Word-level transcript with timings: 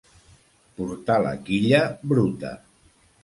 Portar 0.79 1.17
la 1.25 1.33
quilla 1.49 1.83
bruta. 2.13 2.55